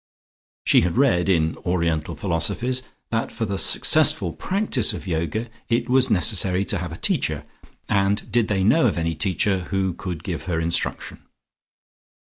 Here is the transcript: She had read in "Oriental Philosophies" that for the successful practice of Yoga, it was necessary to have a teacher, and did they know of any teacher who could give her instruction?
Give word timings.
She 0.65 0.81
had 0.81 0.97
read 0.97 1.29
in 1.29 1.57
"Oriental 1.57 2.15
Philosophies" 2.15 2.81
that 3.11 3.31
for 3.31 3.45
the 3.45 3.59
successful 3.59 4.33
practice 4.33 4.93
of 4.93 5.05
Yoga, 5.05 5.45
it 5.69 5.89
was 5.89 6.09
necessary 6.09 6.65
to 6.65 6.79
have 6.79 6.91
a 6.91 6.97
teacher, 6.97 7.45
and 7.87 8.31
did 8.31 8.47
they 8.47 8.63
know 8.63 8.87
of 8.87 8.97
any 8.97 9.13
teacher 9.13 9.59
who 9.65 9.93
could 9.93 10.23
give 10.23 10.45
her 10.45 10.59
instruction? 10.59 11.21